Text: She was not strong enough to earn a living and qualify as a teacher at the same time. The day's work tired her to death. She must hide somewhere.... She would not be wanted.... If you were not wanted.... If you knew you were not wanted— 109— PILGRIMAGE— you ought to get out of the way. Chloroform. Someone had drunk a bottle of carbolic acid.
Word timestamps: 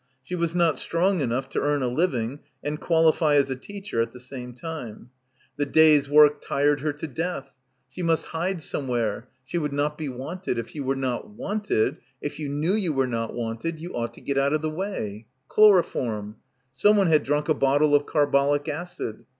She 0.23 0.33
was 0.33 0.55
not 0.55 0.79
strong 0.79 1.19
enough 1.19 1.47
to 1.49 1.61
earn 1.61 1.83
a 1.83 1.87
living 1.87 2.39
and 2.63 2.79
qualify 2.81 3.35
as 3.35 3.51
a 3.51 3.55
teacher 3.55 4.01
at 4.01 4.13
the 4.13 4.19
same 4.19 4.51
time. 4.51 5.11
The 5.57 5.65
day's 5.67 6.09
work 6.09 6.41
tired 6.41 6.79
her 6.81 6.91
to 6.93 7.05
death. 7.07 7.55
She 7.87 8.01
must 8.01 8.25
hide 8.33 8.63
somewhere.... 8.63 9.27
She 9.45 9.59
would 9.59 9.73
not 9.73 9.99
be 9.99 10.09
wanted.... 10.09 10.57
If 10.57 10.73
you 10.73 10.83
were 10.83 10.95
not 10.95 11.29
wanted.... 11.29 11.97
If 12.19 12.39
you 12.39 12.49
knew 12.49 12.73
you 12.73 12.93
were 12.93 13.05
not 13.05 13.35
wanted— 13.35 13.75
109— 13.79 13.79
PILGRIMAGE— 13.79 13.81
you 13.83 13.95
ought 13.95 14.13
to 14.15 14.21
get 14.21 14.39
out 14.43 14.53
of 14.53 14.63
the 14.63 14.71
way. 14.71 15.27
Chloroform. 15.47 16.37
Someone 16.73 17.05
had 17.05 17.23
drunk 17.23 17.47
a 17.47 17.53
bottle 17.53 17.93
of 17.93 18.07
carbolic 18.07 18.67
acid. 18.67 19.25